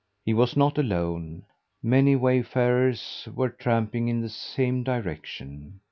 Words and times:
He 0.25 0.33
was 0.33 0.57
not 0.57 0.79
alone, 0.79 1.43
many 1.83 2.15
wayfarers 2.15 3.27
were 3.35 3.49
tramping 3.51 4.07
in 4.07 4.21
the 4.21 4.29
same 4.29 4.81
direction. 4.81 5.79